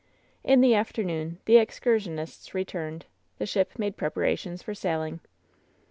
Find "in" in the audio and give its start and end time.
0.43-0.61